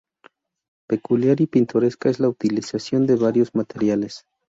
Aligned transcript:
Peculiar 0.89 1.39
y 1.41 1.45
pintoresca 1.45 2.09
es 2.09 2.19
la 2.19 2.27
utilización 2.27 3.05
de 3.05 3.17
varios 3.17 3.53
materiales. 3.53 4.25